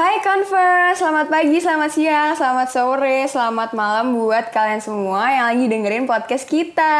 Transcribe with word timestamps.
Hai 0.00 0.16
Converse, 0.24 0.96
selamat 0.96 1.28
pagi, 1.28 1.60
selamat 1.60 1.90
siang, 1.92 2.32
selamat 2.32 2.68
sore, 2.72 3.28
selamat 3.28 3.76
malam 3.76 4.16
buat 4.16 4.48
kalian 4.48 4.80
semua 4.80 5.28
yang 5.28 5.44
lagi 5.52 5.68
dengerin 5.68 6.08
podcast 6.08 6.48
kita. 6.48 6.96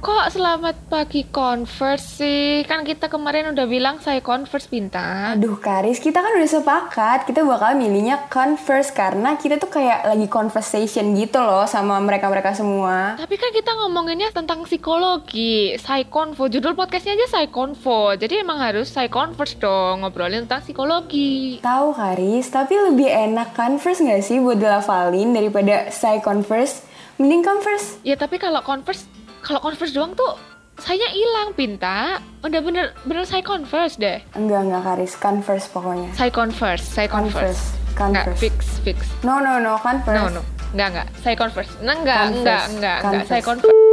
Kok 0.00 0.32
selamat 0.32 0.88
pagi 0.88 1.28
Converse 1.28 2.24
sih? 2.24 2.64
Kan 2.64 2.88
kita 2.88 3.12
kemarin 3.12 3.52
udah 3.52 3.68
bilang 3.68 4.00
saya 4.00 4.24
Converse 4.24 4.64
bintang. 4.64 5.36
Aduh 5.36 5.60
Karis, 5.60 6.00
kita 6.00 6.24
kan 6.24 6.40
udah 6.40 6.48
sepakat 6.48 7.28
kita 7.28 7.44
bakal 7.44 7.76
milihnya 7.76 8.16
Converse 8.32 8.96
karena 8.96 9.36
kita 9.36 9.60
tuh 9.60 9.68
kayak 9.68 10.08
lagi 10.08 10.24
conversation 10.32 11.12
gitu 11.20 11.44
loh 11.44 11.68
sama 11.68 12.00
mereka-mereka 12.00 12.56
semua. 12.56 13.20
Tapi 13.20 13.36
kan 13.36 13.52
kita 13.52 13.76
ngomonginnya 13.76 14.32
tentang 14.32 14.64
psikologi, 14.64 15.76
saya 15.76 16.08
Convo. 16.08 16.48
Judul 16.48 16.72
podcastnya 16.72 17.12
aja 17.12 17.28
saya 17.28 17.46
Convo. 17.52 18.16
Jadi 18.16 18.40
emang 18.40 18.56
harus 18.56 18.88
saya 18.88 19.12
Converse 19.12 19.60
dong, 19.60 20.00
ngobrolin 20.00 20.48
tentang 20.48 20.64
psikologi. 20.64 21.60
Tahu 21.60 21.92
Karis, 21.92 22.37
tapi 22.46 22.78
lebih 22.78 23.10
enak 23.10 23.58
Converse 23.58 23.98
nggak 23.98 24.22
sih 24.22 24.38
buat 24.38 24.62
dilafalin 24.62 25.34
daripada 25.34 25.90
saya 25.90 26.22
Converse? 26.22 26.86
Mending 27.18 27.42
Converse. 27.42 27.98
Ya 28.06 28.14
tapi 28.14 28.38
kalau 28.38 28.62
Converse, 28.62 29.10
kalau 29.42 29.58
Converse 29.58 29.90
doang 29.90 30.14
tuh 30.14 30.38
saya 30.78 31.10
hilang 31.10 31.58
pinta. 31.58 32.22
Udah 32.46 32.62
bener 32.62 32.94
bener 33.02 33.26
saya 33.26 33.42
Converse 33.42 33.98
deh. 33.98 34.22
Enggak, 34.38 34.70
enggak 34.70 34.82
Karis, 34.86 35.12
Converse 35.18 35.66
pokoknya. 35.74 36.14
Saya 36.14 36.30
Converse, 36.30 36.86
saya 36.86 37.08
Converse. 37.10 37.34
Converse. 37.34 37.98
Nggak, 37.98 38.24
Converse. 38.30 38.38
fix, 38.38 38.58
fix. 38.86 38.98
No, 39.26 39.42
no, 39.42 39.58
no, 39.58 39.74
Converse. 39.82 40.14
No, 40.14 40.30
no. 40.38 40.42
Enggak, 40.70 40.88
enggak. 40.94 41.08
Saya 41.18 41.34
Converse. 41.34 41.72
Nah, 41.82 41.94
enggak, 41.98 42.18
Converse. 42.22 42.38
enggak, 42.38 42.62
enggak, 42.70 42.98
enggak. 43.02 43.26
Saya 43.26 43.42
Converse. 43.42 43.74
Converse. 43.74 43.86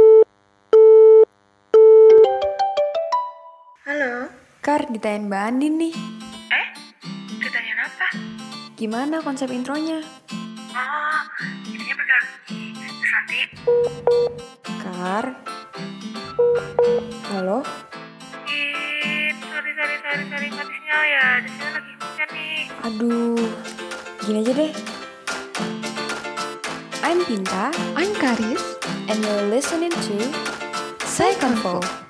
Halo, 3.86 4.10
Kar, 4.62 4.82
ditanyain 4.86 5.26
Mbak 5.26 5.42
Andin 5.42 5.74
nih. 5.78 6.15
Gimana 8.76 9.24
konsep 9.24 9.48
intronya? 9.48 10.04
Oh, 10.76 11.20
ininya 11.64 11.94
pakai 11.96 12.14
lagu 12.14 12.34
Terus 12.76 13.10
nanti, 13.10 13.38
Kar? 14.84 15.24
Halo? 17.32 17.58
ih, 18.46 19.32
sorry, 19.40 19.72
sorry, 19.72 19.96
sorry, 20.04 20.24
sorry, 20.28 20.48
mati 20.52 20.74
sinyal 20.76 21.02
ya. 21.08 21.26
Di 21.40 21.48
sini 21.48 21.68
lagi 21.72 21.92
hujan 21.96 22.28
nih. 22.30 22.60
Aduh, 22.84 23.48
gini 24.22 24.38
aja 24.44 24.52
deh. 24.52 24.72
I'm 27.00 27.18
Pinta, 27.24 27.72
I'm 27.96 28.12
Karis. 28.14 28.64
and 29.08 29.22
you're 29.22 29.46
listening 29.48 29.94
to 30.04 30.16
Psyconfo. 31.00 32.05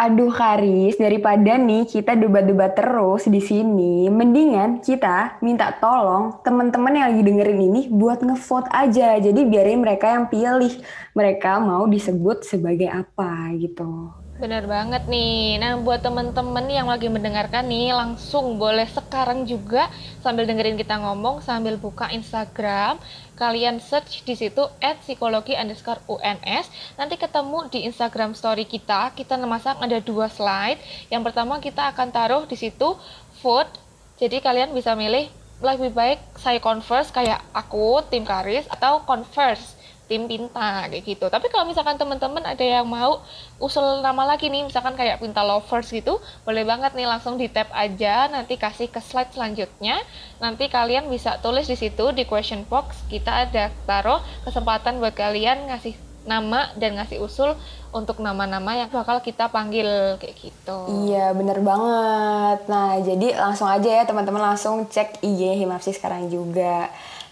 Aduh 0.00 0.32
Karis, 0.32 0.96
daripada 0.96 1.60
nih 1.60 1.84
kita 1.84 2.16
debat-debat 2.16 2.72
terus 2.72 3.28
di 3.28 3.36
sini, 3.36 4.08
mendingan 4.08 4.80
kita 4.80 5.36
minta 5.44 5.76
tolong 5.76 6.40
teman-teman 6.40 6.96
yang 6.96 7.12
lagi 7.12 7.20
dengerin 7.20 7.60
ini 7.68 7.82
buat 7.92 8.24
ngevote 8.24 8.72
aja. 8.72 9.20
Jadi 9.20 9.44
biarin 9.44 9.84
mereka 9.84 10.08
yang 10.08 10.32
pilih 10.32 10.72
mereka 11.12 11.60
mau 11.60 11.84
disebut 11.84 12.48
sebagai 12.48 12.88
apa 12.88 13.52
gitu. 13.60 14.08
Bener 14.40 14.64
banget 14.64 15.04
nih. 15.04 15.60
Nah, 15.60 15.76
buat 15.76 16.00
temen-temen 16.00 16.64
yang 16.72 16.88
lagi 16.88 17.12
mendengarkan 17.12 17.60
nih, 17.68 17.92
langsung 17.92 18.56
boleh 18.56 18.88
sekarang 18.88 19.44
juga 19.44 19.92
sambil 20.24 20.48
dengerin 20.48 20.80
kita 20.80 20.96
ngomong, 20.96 21.44
sambil 21.44 21.76
buka 21.76 22.08
Instagram, 22.08 22.96
kalian 23.36 23.84
search 23.84 24.24
di 24.24 24.32
situ 24.32 24.64
psikologi 25.04 25.52
underscore 25.52 26.00
UNS. 26.08 26.72
Nanti 26.96 27.20
ketemu 27.20 27.68
di 27.68 27.84
Instagram 27.84 28.32
story 28.32 28.64
kita. 28.64 29.12
Kita 29.12 29.36
memasang 29.36 29.76
ada 29.76 30.00
dua 30.00 30.32
slide. 30.32 30.80
Yang 31.12 31.22
pertama 31.28 31.60
kita 31.60 31.92
akan 31.92 32.08
taruh 32.08 32.48
di 32.48 32.56
situ 32.56 32.96
vote. 33.44 33.76
Jadi 34.16 34.40
kalian 34.40 34.72
bisa 34.72 34.96
milih 34.96 35.28
lebih 35.60 35.92
baik 35.92 36.40
saya 36.40 36.56
converse 36.64 37.12
kayak 37.12 37.44
aku, 37.52 38.00
tim 38.08 38.24
Karis, 38.24 38.64
atau 38.72 39.04
converse 39.04 39.76
tim 40.10 40.26
Pinta 40.26 40.90
kayak 40.90 41.06
gitu. 41.06 41.30
Tapi 41.30 41.46
kalau 41.54 41.70
misalkan 41.70 41.94
teman-teman 41.94 42.42
ada 42.42 42.64
yang 42.66 42.82
mau 42.82 43.22
usul 43.62 44.02
nama 44.02 44.26
lagi 44.26 44.50
nih, 44.50 44.66
misalkan 44.66 44.98
kayak 44.98 45.22
Pinta 45.22 45.46
Lovers 45.46 45.94
gitu, 45.94 46.18
boleh 46.42 46.66
banget 46.66 46.98
nih 46.98 47.06
langsung 47.06 47.38
di 47.38 47.46
tap 47.46 47.70
aja, 47.70 48.26
nanti 48.26 48.58
kasih 48.58 48.90
ke 48.90 48.98
slide 48.98 49.30
selanjutnya. 49.30 50.02
Nanti 50.42 50.66
kalian 50.66 51.06
bisa 51.06 51.38
tulis 51.38 51.70
di 51.70 51.78
situ 51.78 52.10
di 52.10 52.26
question 52.26 52.66
box, 52.66 53.06
kita 53.06 53.46
ada 53.46 53.70
taruh 53.86 54.18
kesempatan 54.42 54.98
buat 54.98 55.14
kalian 55.14 55.70
ngasih 55.70 55.94
nama 56.26 56.68
dan 56.76 57.00
ngasih 57.00 57.22
usul 57.22 57.56
untuk 57.90 58.20
nama-nama 58.20 58.76
yang 58.76 58.90
bakal 58.92 59.22
kita 59.22 59.48
panggil 59.48 60.18
kayak 60.20 60.36
gitu. 60.36 60.78
Iya, 61.06 61.32
bener 61.32 61.62
banget. 61.62 62.66
Nah, 62.68 62.98
jadi 63.00 63.40
langsung 63.40 63.66
aja 63.66 63.88
ya 63.88 64.02
teman-teman 64.04 64.52
langsung 64.52 64.84
cek 64.90 65.22
IG 65.22 65.64
Himapsi 65.64 65.94
sekarang 65.94 66.28
juga. 66.28 66.90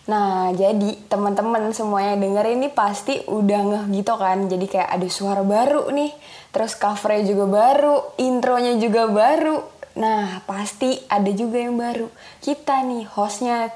Nah, 0.08 0.56
jadi 0.56 0.96
teman-teman 1.12 1.68
semua 1.76 2.00
yang 2.00 2.24
denger 2.24 2.56
ini 2.56 2.72
pasti 2.72 3.20
udah 3.28 3.60
ngeh 3.60 3.84
gitu 4.00 4.16
kan. 4.16 4.48
Jadi 4.48 4.64
kayak 4.64 4.88
ada 4.88 5.08
suara 5.12 5.44
baru 5.44 5.92
nih. 5.92 6.10
Terus 6.48 6.72
covernya 6.80 7.28
juga 7.28 7.44
baru, 7.44 7.96
intronya 8.16 8.80
juga 8.80 9.04
baru. 9.04 9.60
Nah, 10.00 10.40
pasti 10.48 10.96
ada 11.12 11.28
juga 11.28 11.60
yang 11.60 11.76
baru. 11.76 12.08
Kita 12.40 12.80
nih 12.88 13.04
hostnya 13.04 13.68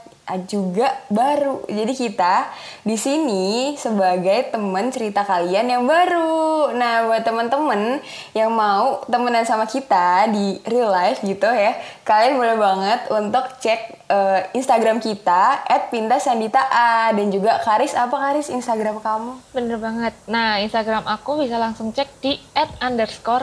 juga 0.48 0.88
baru. 1.10 1.66
Jadi 1.66 1.92
kita 1.98 2.48
di 2.86 2.94
sini 2.94 3.74
sebagai 3.74 4.54
teman 4.54 4.88
cerita 4.94 5.26
kalian 5.26 5.66
yang 5.68 5.84
baru. 5.84 6.72
Nah, 6.72 7.10
buat 7.10 7.26
teman-teman 7.26 7.98
yang 8.32 8.54
mau 8.54 9.02
temenan 9.10 9.44
sama 9.44 9.66
kita 9.66 10.30
di 10.30 10.62
real 10.64 10.88
life 10.88 11.20
gitu 11.26 11.46
ya, 11.50 11.76
kalian 12.06 12.38
boleh 12.38 12.56
banget 12.56 13.00
untuk 13.10 13.44
cek 13.60 13.80
eh, 14.08 14.40
Instagram 14.56 15.02
kita 15.02 15.66
@pintasanditaa 15.90 17.12
dan 17.12 17.26
juga 17.28 17.60
Karis 17.60 17.92
apa 17.98 18.14
Karis 18.14 18.48
Instagram 18.48 19.02
kamu? 19.02 19.32
Bener 19.52 19.76
banget. 19.82 20.14
Nah, 20.30 20.62
Instagram 20.62 21.04
aku 21.04 21.42
bisa 21.42 21.58
langsung 21.58 21.90
cek 21.90 22.08
di 22.22 22.38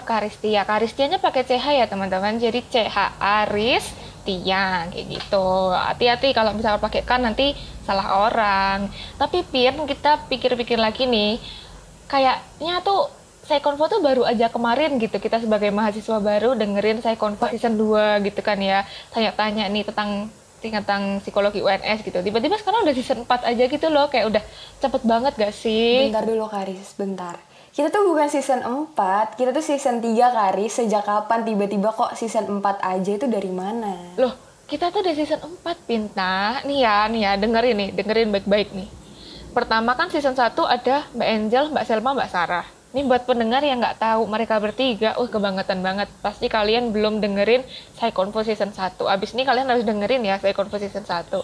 karistia. 0.07 0.63
Karistianya 0.65 1.19
pakai 1.19 1.43
CH 1.45 1.65
ya 1.75 1.85
teman-teman. 1.85 2.39
Jadi 2.39 2.63
CH 2.65 3.19
Aris 3.19 4.08
Tiang 4.29 4.93
kayak 4.93 5.05
gitu. 5.09 5.73
Hati-hati 5.73 6.29
kalau 6.37 6.53
misalnya 6.53 6.77
pakai 6.77 7.01
kan 7.01 7.25
nanti 7.25 7.57
salah 7.81 8.29
orang. 8.29 8.85
Tapi 9.17 9.41
Pir, 9.41 9.73
kita 9.73 10.29
pikir-pikir 10.29 10.77
lagi 10.77 11.09
nih, 11.09 11.41
kayaknya 12.05 12.85
tuh 12.85 13.09
saya 13.49 13.65
konvo 13.65 13.89
tuh 13.89 13.97
baru 13.97 14.29
aja 14.29 14.45
kemarin 14.53 15.01
gitu 15.01 15.17
kita 15.17 15.41
sebagai 15.41 15.73
mahasiswa 15.73 16.21
baru 16.21 16.53
dengerin 16.53 17.01
saya 17.01 17.17
konvo 17.17 17.49
season 17.49 17.81
2 17.81 18.21
gitu 18.29 18.45
kan 18.45 18.61
ya 18.61 18.85
tanya-tanya 19.09 19.65
nih 19.73 19.89
tentang 19.89 20.29
tentang 20.61 21.17
psikologi 21.17 21.65
UNS 21.65 22.05
gitu 22.05 22.21
tiba-tiba 22.21 22.61
sekarang 22.61 22.85
udah 22.85 22.93
season 22.93 23.25
4 23.25 23.49
aja 23.49 23.63
gitu 23.65 23.87
loh 23.89 24.05
kayak 24.05 24.29
udah 24.29 24.43
cepet 24.77 25.01
banget 25.01 25.33
gak 25.33 25.55
sih 25.55 26.13
Bentar 26.13 26.29
dulu 26.29 26.45
Karis, 26.45 26.93
bentar. 26.93 27.41
Kita 27.69 27.93
tuh 27.93 28.01
bukan 28.09 28.25
season 28.25 28.65
4, 28.65 29.37
kita 29.37 29.53
tuh 29.53 29.61
season 29.61 30.01
3 30.01 30.09
Karis. 30.09 30.81
Sejak 30.81 31.05
kapan 31.05 31.45
tiba-tiba 31.45 31.93
kok 31.93 32.17
season 32.17 32.49
4 32.57 32.81
aja 32.81 33.11
itu 33.13 33.29
dari 33.29 33.53
mana? 33.53 33.93
Loh, 34.17 34.33
kita 34.65 34.89
tuh 34.89 35.05
udah 35.05 35.13
season 35.13 35.37
4 35.37 35.85
Pinta. 35.85 36.65
Nih 36.65 36.81
ya, 36.81 37.05
nih 37.05 37.21
ya, 37.29 37.31
dengerin 37.37 37.77
nih, 37.77 37.89
dengerin 37.93 38.29
baik-baik 38.33 38.73
nih. 38.73 38.89
Pertama 39.53 39.93
kan 39.93 40.09
season 40.09 40.33
1 40.33 40.57
ada 40.65 41.05
Mbak 41.13 41.29
Angel, 41.29 41.63
Mbak 41.69 41.85
Selma, 41.85 42.09
Mbak 42.17 42.29
Sarah. 42.33 42.65
Ini 42.89 43.05
buat 43.05 43.29
pendengar 43.29 43.61
yang 43.61 43.77
nggak 43.77 44.01
tahu 44.01 44.25
mereka 44.25 44.57
bertiga, 44.57 45.13
uh 45.21 45.29
kebangetan 45.29 45.85
banget. 45.85 46.09
Pasti 46.25 46.49
kalian 46.49 46.89
belum 46.89 47.21
dengerin 47.21 47.61
Convo 48.17 48.41
season 48.41 48.73
1. 48.73 48.97
Abis 49.05 49.37
ini 49.37 49.45
kalian 49.45 49.69
harus 49.69 49.85
dengerin 49.85 50.25
ya 50.25 50.41
Convo 50.41 50.81
season 50.81 51.05
1. 51.05 51.37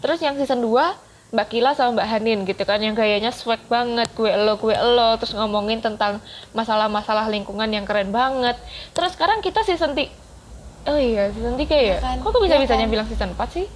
Terus 0.00 0.18
yang 0.24 0.40
season 0.40 0.64
2 0.64 1.07
Mbak 1.28 1.48
Kila 1.52 1.76
sama 1.76 2.00
Mbak 2.00 2.08
Hanin 2.08 2.38
gitu 2.48 2.62
kan 2.64 2.80
yang 2.80 2.96
gayanya 2.96 3.28
swag 3.28 3.60
banget 3.68 4.08
gue 4.16 4.30
elo 4.32 4.56
gue 4.56 4.72
elo 4.72 5.20
terus 5.20 5.36
ngomongin 5.36 5.84
tentang 5.84 6.24
masalah-masalah 6.56 7.28
lingkungan 7.28 7.68
yang 7.68 7.84
keren 7.84 8.08
banget 8.08 8.56
terus 8.96 9.12
sekarang 9.12 9.44
kita 9.44 9.60
season 9.60 9.92
3 9.92 10.08
oh 10.88 10.96
iya 10.96 11.28
season 11.28 11.60
3 11.60 11.68
ya 11.68 11.96
kan? 12.00 12.16
kok 12.24 12.32
bisa 12.40 12.56
bisanya 12.56 12.84
Iya 12.84 12.88
kan? 12.88 12.92
bilang 12.96 13.06
season 13.12 13.30
4 13.36 13.44
sih 13.52 13.68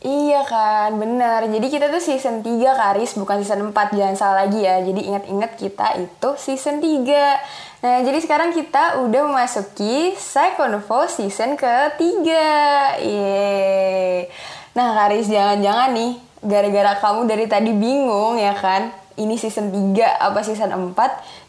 Iya 0.00 0.48
kan, 0.48 0.96
bener. 0.96 1.44
Jadi 1.52 1.66
kita 1.68 1.92
tuh 1.92 2.00
season 2.00 2.40
3 2.40 2.72
Karis, 2.72 3.20
bukan 3.20 3.36
season 3.44 3.68
4. 3.68 3.92
Jangan 3.92 4.16
salah 4.16 4.48
lagi 4.48 4.64
ya. 4.64 4.80
Jadi 4.80 5.12
ingat-ingat 5.12 5.60
kita 5.60 5.92
itu 6.00 6.28
season 6.40 6.80
3. 6.80 7.84
Nah, 7.84 8.00
jadi 8.00 8.16
sekarang 8.24 8.56
kita 8.56 9.04
udah 9.04 9.28
memasuki 9.28 10.16
Psychonvo 10.16 11.04
season 11.04 11.52
ketiga. 11.52 12.48
Yeay. 12.96 14.32
Nah, 14.72 15.04
Karis, 15.04 15.28
jangan-jangan 15.28 15.92
nih, 15.92 16.16
gara-gara 16.40 16.96
kamu 16.98 17.28
dari 17.28 17.46
tadi 17.46 17.70
bingung 17.72 18.40
ya 18.40 18.56
kan? 18.56 18.92
Ini 19.20 19.36
season 19.36 19.68
3 19.68 20.00
apa 20.16 20.40
season 20.40 20.72
4? 20.72 20.96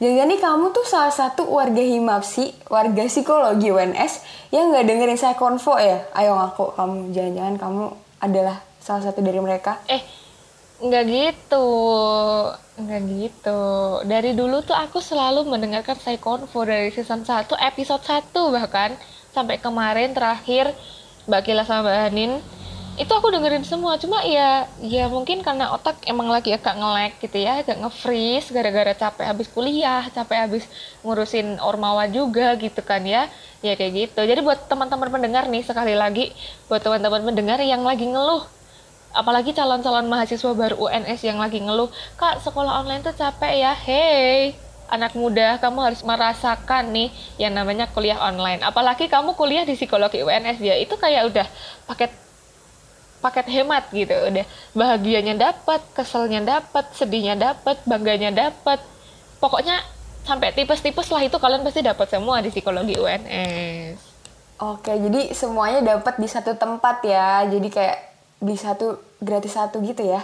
Jangan-jangan 0.03 0.27
nih 0.27 0.41
kamu 0.43 0.65
tuh 0.75 0.83
salah 0.83 1.13
satu 1.13 1.47
warga 1.47 1.79
Himapsi, 1.79 2.51
warga 2.67 3.07
psikologi 3.07 3.71
UNS 3.71 4.27
yang 4.51 4.75
nggak 4.75 4.85
dengerin 4.91 5.15
saya 5.15 5.39
konvo 5.39 5.79
ya? 5.79 6.03
Ayo 6.11 6.35
ngaku 6.35 6.75
kamu, 6.75 7.15
jangan-jangan 7.15 7.55
kamu 7.55 7.83
adalah 8.19 8.57
salah 8.83 9.03
satu 9.07 9.23
dari 9.23 9.39
mereka. 9.39 9.79
eh 9.87 10.03
nggak 10.81 11.05
gitu 11.13 11.67
nggak 12.81 13.01
gitu 13.05 13.61
dari 14.09 14.33
dulu 14.33 14.65
tuh 14.65 14.73
aku 14.73 14.97
selalu 14.97 15.45
mendengarkan 15.45 15.93
saya 16.01 16.17
konvo 16.17 16.65
dari 16.65 16.89
season 16.89 17.21
1 17.21 17.45
episode 17.53 18.01
1 18.01 18.33
bahkan 18.33 18.97
sampai 19.29 19.61
kemarin 19.61 20.17
terakhir 20.17 20.73
Mbak 21.29 21.41
Kila 21.45 21.63
sama 21.69 21.85
Mbak 21.85 21.97
Hanin 22.01 22.31
itu 23.01 23.09
aku 23.17 23.33
dengerin 23.33 23.65
semua. 23.65 23.97
Cuma 23.97 24.21
ya 24.21 24.69
ya 24.77 25.09
mungkin 25.09 25.41
karena 25.41 25.73
otak 25.73 26.05
emang 26.05 26.29
lagi 26.29 26.53
agak 26.53 26.77
ngelek 26.77 27.13
gitu 27.17 27.37
ya 27.41 27.65
agak 27.65 27.81
nge-freeze 27.81 28.53
gara-gara 28.53 28.93
capek 28.93 29.25
habis 29.25 29.49
kuliah 29.49 30.05
capek 30.13 30.37
habis 30.45 30.63
ngurusin 31.01 31.57
ormawa 31.57 32.05
juga 32.05 32.53
gitu 32.61 32.85
kan 32.85 33.01
ya. 33.01 33.25
Ya 33.65 33.73
kayak 33.73 33.93
gitu. 33.97 34.21
Jadi 34.21 34.45
buat 34.45 34.69
teman-teman 34.69 35.09
pendengar 35.09 35.49
nih 35.49 35.65
sekali 35.65 35.97
lagi 35.97 36.29
buat 36.69 36.85
teman-teman 36.85 37.25
pendengar 37.25 37.57
yang 37.65 37.81
lagi 37.81 38.05
ngeluh 38.05 38.45
apalagi 39.11 39.51
calon-calon 39.51 40.07
mahasiswa 40.07 40.55
baru 40.55 40.87
UNS 40.87 41.19
yang 41.27 41.35
lagi 41.35 41.59
ngeluh 41.59 41.91
kak 42.15 42.39
sekolah 42.45 42.85
online 42.85 43.01
tuh 43.01 43.17
capek 43.17 43.65
ya? 43.65 43.73
Hey 43.73 44.53
anak 44.91 45.15
muda 45.15 45.55
kamu 45.57 45.79
harus 45.87 46.03
merasakan 46.03 46.91
nih 46.91 47.09
yang 47.39 47.55
namanya 47.55 47.87
kuliah 47.89 48.19
online. 48.19 48.61
Apalagi 48.61 49.07
kamu 49.07 49.33
kuliah 49.39 49.63
di 49.63 49.73
psikologi 49.73 50.21
UNS 50.21 50.59
ya 50.59 50.75
itu 50.77 50.93
kayak 50.99 51.31
udah 51.31 51.47
paket 51.87 52.11
paket 53.21 53.47
hemat 53.47 53.87
gitu 53.93 54.11
udah 54.11 54.45
bahagianya 54.73 55.37
dapat 55.37 55.81
keselnya 55.93 56.41
dapat 56.41 56.89
sedihnya 56.97 57.37
dapat 57.37 57.77
bangganya 57.85 58.33
dapat 58.33 58.81
pokoknya 59.37 59.79
sampai 60.25 60.53
tipes-tipes 60.53 61.09
lah 61.13 61.21
itu 61.21 61.37
kalian 61.37 61.61
pasti 61.61 61.85
dapat 61.85 62.09
semua 62.09 62.41
di 62.41 62.49
psikologi 62.49 62.97
UNS 62.97 64.11
Oke, 64.61 64.93
jadi 64.93 65.33
semuanya 65.33 65.97
dapat 65.97 66.21
di 66.21 66.29
satu 66.29 66.53
tempat 66.53 67.01
ya. 67.01 67.41
Jadi 67.49 67.65
kayak 67.73 67.97
beli 68.37 68.53
satu 68.53 69.01
gratis 69.17 69.57
satu 69.57 69.81
gitu 69.81 70.05
ya. 70.05 70.21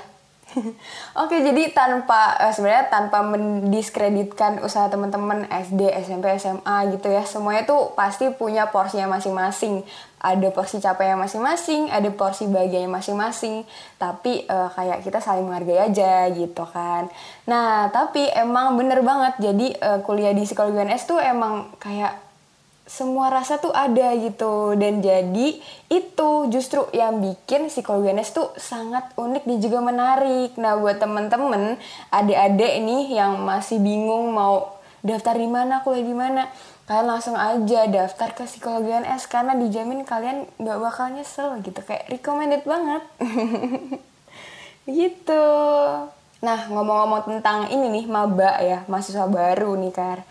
Oke, 1.23 1.44
jadi 1.44 1.75
tanpa 1.75 2.39
eh, 2.39 2.53
sebenarnya 2.55 2.88
tanpa 2.88 3.19
mendiskreditkan 3.23 4.63
usaha 4.63 4.88
teman-teman 4.88 5.44
SD, 5.51 5.91
SMP, 6.03 6.31
SMA 6.39 6.77
gitu 6.95 7.11
ya. 7.11 7.23
Semuanya 7.27 7.67
tuh 7.67 7.91
pasti 7.94 8.31
punya 8.31 8.71
porsinya 8.71 9.19
masing-masing. 9.19 9.83
Ada 10.17 10.49
porsi 10.49 10.81
capeknya 10.81 11.13
masing-masing, 11.13 11.94
ada 11.94 12.09
porsi 12.09 12.49
bahagianya 12.49 12.89
masing-masing. 12.89 13.67
Tapi 13.99 14.47
eh, 14.47 14.69
kayak 14.71 15.03
kita 15.03 15.19
saling 15.19 15.45
menghargai 15.45 15.91
aja 15.91 16.31
gitu 16.31 16.63
kan. 16.69 17.11
Nah, 17.45 17.91
tapi 17.91 18.25
emang 18.31 18.79
bener 18.79 19.03
banget. 19.03 19.38
Jadi 19.41 19.75
eh, 19.75 20.00
kuliah 20.03 20.31
di 20.31 20.47
psikologi 20.47 20.79
UNS 20.79 21.03
tuh 21.05 21.19
emang 21.19 21.75
kayak 21.77 22.26
semua 22.88 23.28
rasa 23.28 23.60
tuh 23.60 23.75
ada 23.75 24.16
gitu. 24.16 24.74
Dan 24.80 25.04
jadi 25.04 25.60
itu 25.92 26.30
justru 26.48 26.88
yang 26.95 27.19
bikin 27.19 27.68
psikologi 27.68 28.16
UNS 28.16 28.31
tuh 28.31 28.50
sangat 28.56 29.12
unik 29.19 29.44
dan 29.44 29.57
juga 29.60 29.80
menarik. 29.84 30.56
Nah 30.56 30.80
buat 30.80 30.98
temen-temen 30.98 31.75
adik-adik 32.10 32.80
ini 32.80 33.12
yang 33.12 33.44
masih 33.44 33.78
bingung 33.84 34.31
mau 34.31 34.80
daftar 35.04 35.36
di 35.36 35.45
mana 35.51 35.84
kuliah 35.84 36.07
di 36.07 36.16
mana 36.16 36.50
kalian 36.88 37.07
langsung 37.12 37.36
aja 37.36 37.84
daftar 37.92 38.31
ke 38.31 38.48
psikologi 38.48 38.89
UNS 38.89 39.28
karena 39.28 39.54
dijamin 39.60 40.07
kalian 40.07 40.48
nggak 40.56 40.80
bakal 40.80 41.12
nyesel 41.12 41.60
gitu. 41.62 41.84
Kayak 41.84 42.07
recommended 42.07 42.63
banget. 42.63 43.04
Gitu. 44.88 45.44
Nah 46.39 46.60
ngomong-ngomong 46.72 47.28
tentang 47.28 47.68
ini 47.68 47.92
nih 47.92 48.06
maba 48.07 48.56
ya 48.63 48.88
mahasiswa 48.88 49.28
baru 49.28 49.75
nih 49.75 49.92
kar. 49.92 50.24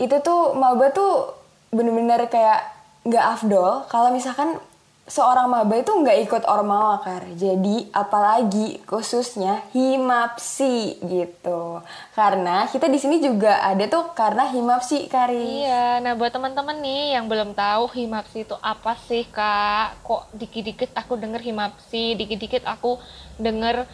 Itu 0.00 0.16
tuh 0.24 0.56
maba 0.56 0.88
tuh 0.96 1.41
bener-bener 1.72 2.28
kayak 2.28 2.68
nggak 3.08 3.24
afdol 3.32 3.88
kalau 3.88 4.12
misalkan 4.12 4.60
seorang 5.08 5.50
maba 5.50 5.74
itu 5.80 5.88
nggak 5.88 6.18
ikut 6.28 6.42
ormawa 6.46 7.00
kar 7.00 7.26
jadi 7.32 7.90
apalagi 7.90 8.78
khususnya 8.86 9.64
himapsi 9.72 11.00
gitu 11.00 11.80
karena 12.12 12.68
kita 12.68 12.86
di 12.92 13.00
sini 13.00 13.24
juga 13.24 13.64
ada 13.64 13.88
tuh 13.88 14.12
karena 14.12 14.52
himapsi 14.52 15.08
kari 15.08 15.66
Iya, 15.66 15.98
nah 16.04 16.12
buat 16.12 16.30
teman-teman 16.30 16.76
nih 16.78 17.18
yang 17.18 17.26
belum 17.26 17.56
tahu 17.56 17.88
himapsi 17.88 18.44
itu 18.46 18.54
apa 18.60 18.92
sih 19.08 19.26
kak? 19.26 20.04
Kok 20.06 20.36
dikit-dikit 20.36 20.94
aku 20.94 21.18
denger 21.18 21.40
himapsi, 21.40 22.14
dikit-dikit 22.14 22.62
aku 22.68 23.00
denger 23.40 23.88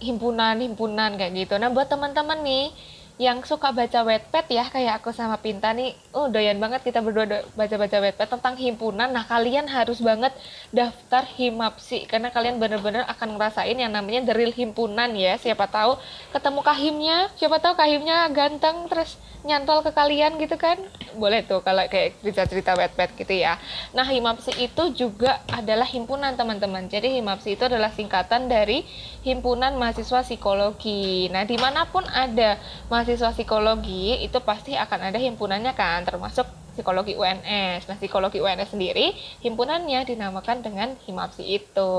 himpunan-himpunan 0.00 1.18
kayak 1.18 1.32
gitu. 1.34 1.54
Nah 1.60 1.68
buat 1.68 1.92
teman-teman 1.92 2.40
nih 2.40 2.72
yang 3.16 3.40
suka 3.48 3.72
baca 3.72 4.04
wetpad 4.04 4.44
ya 4.52 4.68
kayak 4.68 5.00
aku 5.00 5.08
sama 5.08 5.40
Pinta 5.40 5.72
nih, 5.72 5.96
oh 6.12 6.28
doyan 6.28 6.60
banget 6.60 6.84
kita 6.84 7.00
berdua 7.00 7.48
baca-baca 7.56 7.96
wetpad 8.04 8.28
tentang 8.28 8.54
himpunan. 8.60 9.08
Nah 9.08 9.24
kalian 9.24 9.64
harus 9.72 10.04
banget 10.04 10.36
daftar 10.68 11.24
himapsi 11.24 12.04
karena 12.04 12.28
kalian 12.28 12.60
bener-bener 12.60 13.08
akan 13.08 13.40
ngerasain 13.40 13.76
yang 13.76 13.88
namanya 13.88 14.28
deril 14.32 14.52
himpunan 14.52 15.16
ya. 15.16 15.40
Siapa 15.40 15.64
tahu 15.64 15.96
ketemu 16.36 16.60
kahimnya, 16.60 17.16
siapa 17.40 17.56
tahu 17.56 17.72
kahimnya 17.72 18.28
ganteng 18.36 18.84
terus 18.92 19.16
nyantol 19.46 19.86
ke 19.86 19.94
kalian 19.94 20.36
gitu 20.42 20.58
kan 20.58 20.74
boleh 21.14 21.46
tuh 21.46 21.62
kalau 21.62 21.86
kayak 21.86 22.18
cerita-cerita 22.20 22.74
wetpad 22.74 23.14
gitu 23.14 23.30
ya 23.30 23.56
nah 23.94 24.02
himapsi 24.02 24.50
itu 24.58 24.90
juga 24.92 25.40
adalah 25.54 25.86
himpunan 25.86 26.34
teman-teman 26.34 26.90
jadi 26.90 27.08
himapsi 27.22 27.54
itu 27.54 27.70
adalah 27.70 27.94
singkatan 27.94 28.50
dari 28.50 28.82
himpunan 29.22 29.78
mahasiswa 29.78 30.26
psikologi 30.26 31.30
nah 31.30 31.46
di 31.46 31.56
mana 31.56 31.86
pun 31.86 32.02
ada 32.10 32.58
mahasiswa 32.90 33.05
psikologi 33.06 34.18
itu 34.18 34.38
pasti 34.42 34.74
akan 34.74 35.14
ada 35.14 35.18
himpunannya 35.22 35.72
kan 35.78 36.02
termasuk 36.02 36.46
psikologi 36.74 37.14
UNS 37.14 37.86
nah 37.86 37.96
psikologi 37.96 38.42
UNS 38.42 38.74
sendiri 38.74 39.14
himpunannya 39.46 40.02
dinamakan 40.02 40.66
dengan 40.66 40.98
himapsi 41.06 41.62
itu 41.62 41.92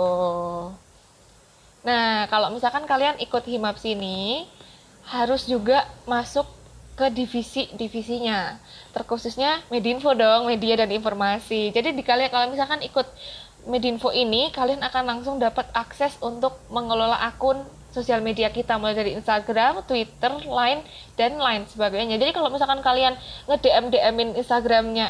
Nah, 1.87 2.27
kalau 2.27 2.51
misalkan 2.51 2.83
kalian 2.83 3.15
ikut 3.23 3.47
himapsi 3.47 3.95
ini, 3.95 4.43
harus 5.07 5.47
juga 5.47 5.87
masuk 6.03 6.43
ke 6.99 7.07
divisi-divisinya. 7.07 8.59
Terkhususnya 8.91 9.63
Medinfo 9.71 10.11
dong, 10.11 10.51
media 10.51 10.75
dan 10.75 10.91
informasi. 10.91 11.71
Jadi 11.71 11.95
di 11.95 12.03
kalian 12.03 12.27
kalau 12.27 12.51
misalkan 12.51 12.83
ikut 12.83 13.07
Medinfo 13.71 14.11
ini, 14.11 14.51
kalian 14.51 14.83
akan 14.83 15.03
langsung 15.07 15.39
dapat 15.39 15.71
akses 15.71 16.19
untuk 16.19 16.59
mengelola 16.67 17.23
akun 17.23 17.63
sosial 17.97 18.21
media 18.21 18.53
kita 18.53 18.77
mulai 18.77 18.93
dari 18.93 19.17
Instagram, 19.17 19.81
Twitter, 19.89 20.29
Line, 20.45 20.85
dan 21.17 21.41
lain 21.41 21.65
sebagainya. 21.65 22.21
Jadi 22.21 22.31
kalau 22.37 22.53
misalkan 22.53 22.85
kalian 22.85 23.17
nge-DM 23.49 23.89
DM-in 23.89 24.29
Instagramnya 24.37 25.09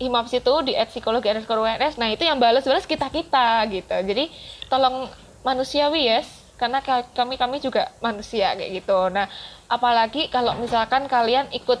Himaps 0.00 0.32
itu 0.32 0.54
di 0.64 0.72
psikologi 0.88 1.28
underscore 1.28 1.76
nah 1.76 2.08
itu 2.08 2.24
yang 2.24 2.40
balas-balas 2.40 2.88
kita-kita 2.88 3.68
gitu. 3.68 3.96
Jadi 4.00 4.32
tolong 4.72 5.12
manusiawi 5.44 6.08
yes, 6.08 6.24
karena 6.56 6.80
ka- 6.80 7.08
kami 7.12 7.36
kami 7.36 7.60
juga 7.60 7.92
manusia 8.00 8.56
kayak 8.56 8.80
gitu. 8.80 9.12
Nah, 9.12 9.28
apalagi 9.68 10.32
kalau 10.32 10.56
misalkan 10.56 11.04
kalian 11.04 11.52
ikut 11.52 11.80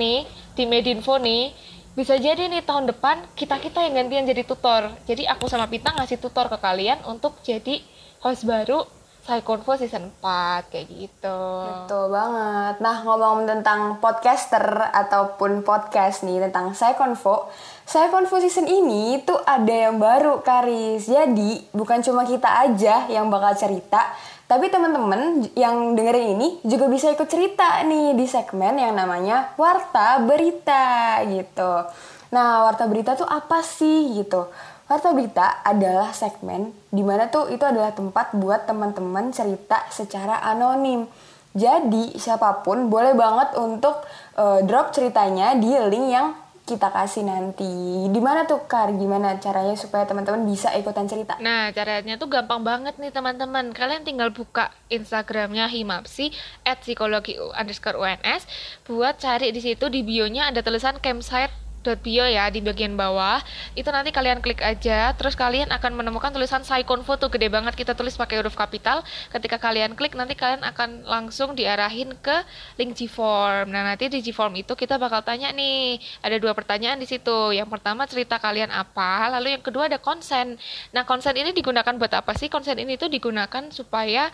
nih 0.00 0.24
di 0.56 0.64
Medinfo 0.64 1.20
nih, 1.20 1.52
bisa 1.92 2.16
jadi 2.16 2.48
nih 2.48 2.64
tahun 2.64 2.88
depan 2.88 3.28
kita 3.36 3.60
kita 3.60 3.84
yang 3.84 4.04
gantian 4.04 4.24
jadi 4.24 4.40
tutor. 4.46 4.88
Jadi 5.04 5.28
aku 5.28 5.44
sama 5.44 5.68
Pita 5.68 5.92
ngasih 5.92 6.16
tutor 6.16 6.48
ke 6.48 6.56
kalian 6.56 7.04
untuk 7.04 7.36
jadi 7.44 7.84
host 8.24 8.48
baru 8.48 8.84
Psyconfo 9.20 9.76
season 9.76 10.08
4 10.24 10.72
kayak 10.72 10.86
gitu. 10.88 11.38
Betul 11.68 12.10
banget. 12.10 12.80
Nah, 12.80 12.96
ngomong 13.04 13.44
tentang 13.44 14.00
podcaster 14.00 14.64
ataupun 14.90 15.60
podcast 15.60 16.24
nih 16.24 16.40
tentang 16.48 16.72
Saikonfo. 16.72 17.52
Saikonfo 17.84 18.40
season 18.40 18.64
ini 18.64 19.20
tuh 19.22 19.38
ada 19.44 19.90
yang 19.90 20.00
baru, 20.00 20.40
Karis. 20.40 21.04
Jadi, 21.04 21.68
bukan 21.70 22.00
cuma 22.00 22.24
kita 22.24 22.48
aja 22.64 23.06
yang 23.12 23.28
bakal 23.28 23.52
cerita, 23.54 24.08
tapi 24.50 24.66
teman-teman 24.66 25.46
yang 25.54 25.94
dengerin 25.94 26.34
ini 26.34 26.48
juga 26.66 26.90
bisa 26.90 27.06
ikut 27.14 27.30
cerita 27.30 27.86
nih 27.86 28.18
di 28.18 28.26
segmen 28.26 28.82
yang 28.82 28.98
namanya 28.98 29.54
Warta 29.54 30.18
Berita 30.26 31.22
gitu. 31.30 31.86
Nah, 32.34 32.66
Warta 32.66 32.90
Berita 32.90 33.14
tuh 33.14 33.30
apa 33.30 33.62
sih 33.62 34.10
gitu? 34.18 34.50
Warta 34.90 35.14
Berita 35.14 35.62
adalah 35.62 36.10
segmen 36.10 36.74
di 36.90 37.06
mana 37.06 37.30
tuh 37.30 37.46
itu 37.46 37.62
adalah 37.62 37.94
tempat 37.94 38.34
buat 38.34 38.66
teman-teman 38.66 39.30
cerita 39.30 39.86
secara 39.86 40.42
anonim. 40.42 41.06
Jadi 41.54 42.18
siapa 42.18 42.66
pun 42.66 42.90
boleh 42.90 43.14
banget 43.14 43.54
untuk 43.54 44.02
eh, 44.34 44.66
drop 44.66 44.90
ceritanya 44.90 45.54
di 45.54 45.70
link 45.70 46.06
yang 46.10 46.34
kita 46.66 46.90
kasih 46.90 47.22
nanti. 47.22 47.70
Di 48.10 48.18
mana 48.18 48.50
tuh 48.50 48.66
Kar? 48.66 48.90
Gimana 48.90 49.38
caranya 49.38 49.78
supaya 49.78 50.10
teman-teman 50.10 50.42
bisa 50.42 50.74
ikutan 50.74 51.06
cerita? 51.06 51.38
Nah, 51.38 51.70
caranya 51.70 52.18
tuh 52.18 52.26
gampang 52.26 52.66
banget 52.66 52.98
nih 52.98 53.14
teman-teman. 53.14 53.70
Kalian 53.70 54.02
tinggal 54.02 54.34
buka 54.34 54.74
Instagramnya 54.90 55.70
Himapsi 55.70 56.34
at 56.66 56.82
psikologi 56.82 57.38
underscore 57.38 57.94
UNS 57.94 58.42
buat 58.90 59.22
cari 59.22 59.54
di 59.54 59.62
situ 59.62 59.86
di 59.86 60.02
bionya 60.02 60.50
ada 60.50 60.66
tulisan 60.66 60.98
campsite 60.98 61.69
bio 61.80 62.28
ya 62.28 62.46
di 62.52 62.60
bagian 62.60 62.92
bawah. 62.94 63.40
Itu 63.72 63.88
nanti 63.88 64.12
kalian 64.12 64.44
klik 64.44 64.60
aja. 64.60 65.16
Terus 65.16 65.32
kalian 65.32 65.72
akan 65.72 65.96
menemukan 65.96 66.28
tulisan 66.28 66.60
Saikonfo 66.60 67.16
tuh 67.16 67.32
gede 67.32 67.48
banget. 67.48 67.72
Kita 67.72 67.96
tulis 67.96 68.14
pakai 68.14 68.44
huruf 68.44 68.52
kapital. 68.52 69.00
Ketika 69.32 69.56
kalian 69.56 69.96
klik 69.96 70.12
nanti 70.12 70.36
kalian 70.36 70.60
akan 70.60 71.08
langsung 71.08 71.56
diarahin 71.56 72.12
ke 72.20 72.36
link 72.76 72.96
Gform. 73.00 73.72
Nah 73.72 73.82
nanti 73.82 74.12
di 74.12 74.20
Gform 74.20 74.60
itu 74.60 74.76
kita 74.76 75.00
bakal 75.00 75.24
tanya 75.24 75.48
nih 75.50 75.96
ada 76.20 76.36
dua 76.36 76.52
pertanyaan 76.52 77.00
di 77.00 77.08
situ. 77.08 77.56
Yang 77.56 77.72
pertama 77.72 78.04
cerita 78.04 78.36
kalian 78.36 78.68
apa? 78.68 79.32
Lalu 79.40 79.56
yang 79.56 79.64
kedua 79.64 79.88
ada 79.88 79.96
konsen. 79.96 80.60
Nah 80.92 81.08
konsen 81.08 81.32
ini 81.38 81.56
digunakan 81.56 81.96
buat 81.96 82.12
apa 82.12 82.36
sih? 82.36 82.52
Konsen 82.52 82.76
ini 82.76 83.00
tuh 83.00 83.08
digunakan 83.08 83.72
supaya 83.72 84.28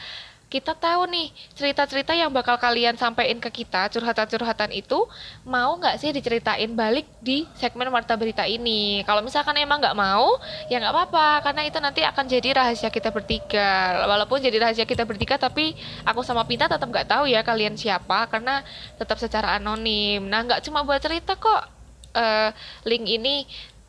kita 0.46 0.78
tahu 0.78 1.10
nih 1.10 1.34
cerita-cerita 1.58 2.14
yang 2.14 2.30
bakal 2.30 2.54
kalian 2.54 2.94
sampaikan 2.94 3.42
ke 3.42 3.62
kita 3.62 3.90
curhatan-curhatan 3.90 4.70
itu 4.70 5.02
mau 5.42 5.74
nggak 5.74 5.98
sih 5.98 6.14
diceritain 6.14 6.70
balik 6.70 7.10
di 7.18 7.50
segmen 7.58 7.90
Warta 7.90 8.14
Berita 8.14 8.46
ini? 8.46 9.02
Kalau 9.02 9.26
misalkan 9.26 9.58
emang 9.58 9.82
nggak 9.82 9.98
mau 9.98 10.38
ya 10.70 10.78
nggak 10.78 10.94
apa-apa 10.94 11.50
karena 11.50 11.62
itu 11.66 11.78
nanti 11.82 12.06
akan 12.06 12.24
jadi 12.30 12.62
rahasia 12.62 12.94
kita 12.94 13.10
bertiga. 13.10 14.06
Walaupun 14.06 14.38
jadi 14.38 14.62
rahasia 14.62 14.86
kita 14.86 15.02
bertiga 15.02 15.34
tapi 15.34 15.74
aku 16.06 16.22
sama 16.22 16.46
Pinta 16.46 16.70
tetap 16.70 16.86
nggak 16.86 17.10
tahu 17.10 17.26
ya 17.26 17.42
kalian 17.42 17.74
siapa 17.74 18.30
karena 18.30 18.62
tetap 19.02 19.18
secara 19.18 19.58
anonim. 19.58 20.22
Nah 20.30 20.46
nggak 20.46 20.62
cuma 20.62 20.86
buat 20.86 21.02
cerita 21.02 21.34
kok. 21.34 21.74
Eh, 22.16 22.50
link 22.86 23.04
ini 23.10 23.44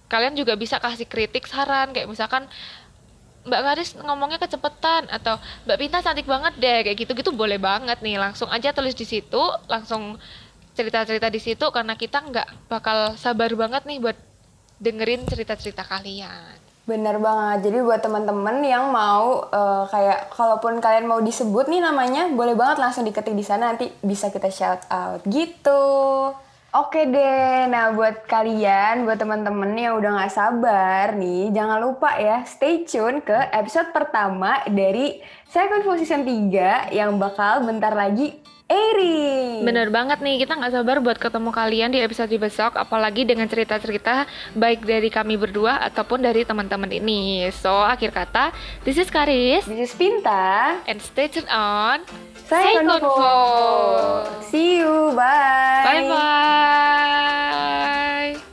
kalian 0.10 0.34
juga 0.34 0.58
bisa 0.58 0.82
kasih 0.82 1.06
kritik 1.06 1.46
saran 1.46 1.92
kayak 1.94 2.10
misalkan 2.10 2.48
Mbak 3.48 3.62
Karis 3.64 3.90
ngomongnya 4.04 4.40
kecepatan 4.44 5.08
atau 5.08 5.40
Mbak 5.64 5.78
Pinta 5.80 6.04
cantik 6.04 6.28
banget 6.28 6.54
deh 6.60 6.80
kayak 6.84 6.98
gitu 7.00 7.12
gitu 7.16 7.32
boleh 7.32 7.58
banget 7.58 8.04
nih 8.04 8.20
langsung 8.20 8.52
aja 8.52 8.76
tulis 8.76 8.94
di 8.94 9.08
situ 9.08 9.42
langsung 9.72 10.20
cerita-cerita 10.78 11.32
di 11.34 11.42
situ 11.42 11.66
karena 11.74 11.98
kita 11.98 12.22
nggak 12.22 12.70
bakal 12.70 13.18
sabar 13.18 13.50
banget 13.58 13.88
nih 13.90 13.98
buat 13.98 14.18
dengerin 14.78 15.26
cerita-cerita 15.26 15.82
kalian. 15.82 16.68
Bener 16.88 17.20
banget. 17.20 17.68
Jadi 17.68 17.78
buat 17.84 18.00
teman-teman 18.00 18.64
yang 18.64 18.94
mau 18.94 19.44
eh, 19.50 19.84
kayak 19.92 20.32
kalaupun 20.32 20.80
kalian 20.80 21.10
mau 21.10 21.20
disebut 21.20 21.68
nih 21.68 21.84
namanya, 21.84 22.32
boleh 22.32 22.56
banget 22.56 22.80
langsung 22.80 23.04
diketik 23.04 23.36
di 23.36 23.44
sana 23.44 23.76
nanti 23.76 23.92
bisa 24.00 24.32
kita 24.32 24.48
shout 24.48 24.88
out 24.88 25.20
gitu. 25.28 25.84
Oke 26.78 27.10
deh, 27.10 27.66
nah 27.74 27.90
buat 27.90 28.30
kalian, 28.30 29.10
buat 29.10 29.18
teman-teman 29.18 29.74
yang 29.74 29.98
udah 29.98 30.14
nggak 30.14 30.30
sabar 30.30 31.18
nih, 31.18 31.50
jangan 31.50 31.82
lupa 31.82 32.14
ya 32.22 32.46
stay 32.46 32.86
tune 32.86 33.18
ke 33.26 33.34
episode 33.50 33.90
pertama 33.90 34.62
dari 34.70 35.18
Second 35.50 35.82
Position 35.82 36.22
3 36.22 36.94
yang 36.94 37.18
bakal 37.18 37.66
bentar 37.66 37.98
lagi 37.98 38.38
airing. 38.70 39.66
Bener 39.66 39.90
banget 39.90 40.22
nih, 40.22 40.46
kita 40.46 40.54
nggak 40.54 40.78
sabar 40.78 41.02
buat 41.02 41.18
ketemu 41.18 41.50
kalian 41.50 41.90
di 41.90 42.00
episode 42.06 42.30
besok, 42.38 42.78
apalagi 42.78 43.26
dengan 43.26 43.50
cerita-cerita 43.50 44.30
baik 44.54 44.86
dari 44.86 45.10
kami 45.10 45.34
berdua 45.34 45.82
ataupun 45.82 46.22
dari 46.22 46.46
teman-teman 46.46 46.94
ini. 46.94 47.50
So, 47.58 47.74
akhir 47.74 48.14
kata, 48.14 48.54
this 48.86 49.02
is 49.02 49.10
Karis, 49.10 49.66
This 49.66 49.90
is 49.90 49.94
Pinta. 49.98 50.78
and 50.86 51.02
stay 51.02 51.26
tuned 51.26 51.50
on 51.50 52.06
Second, 52.48 52.88
Second 52.88 54.42
See 54.50 54.78
you, 54.78 55.12
bye. 55.16 55.84
Bye 55.84 56.08
bye. 58.36 58.47